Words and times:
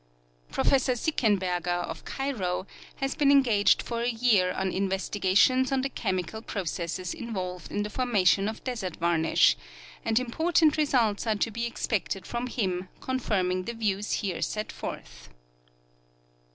Professor 0.51 0.93
Sickenberger 0.95 1.69
of 1.83 2.03
Cairo 2.05 2.65
has 2.95 3.13
been 3.13 3.29
engaged 3.31 3.83
for 3.83 4.01
a 4.01 4.09
year 4.09 4.51
on 4.51 4.71
investigations 4.71 5.71
on 5.71 5.81
the 5.81 5.89
chemical 5.89 6.41
processes 6.41 7.13
iuA^olved 7.13 7.69
in 7.69 7.83
the 7.83 7.89
forma 7.91 8.25
tion 8.25 8.49
of 8.49 8.63
desert 8.63 8.99
A^arnish, 8.99 9.53
and 10.03 10.19
important 10.19 10.75
results 10.75 11.27
are 11.27 11.35
to 11.35 11.51
be 11.51 11.67
expected 11.67 12.25
from 12.25 12.47
him, 12.47 12.89
confirming 12.99 13.65
the 13.65 13.75
vieAvs 13.75 14.13
here 14.13 14.41
set 14.41 14.71
forth. 14.71 15.29